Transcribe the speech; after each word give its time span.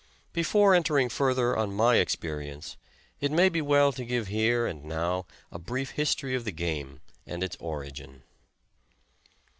Before 0.33 0.73
entering 0.73 1.09
further 1.09 1.55
on 1.55 1.75
my 1.75 1.97
experience 1.97 2.75
it 3.19 3.31
may 3.31 3.49
be 3.49 3.61
well 3.61 3.91
to 3.93 4.03
give 4.03 4.29
here 4.29 4.65
and 4.65 4.83
now 4.83 5.27
a 5.51 5.59
brief 5.59 5.91
history 5.91 6.33
of 6.33 6.43
the 6.43 6.51
game 6.51 7.01
and 7.27 7.43
its 7.43 7.55
origin. 7.59 8.23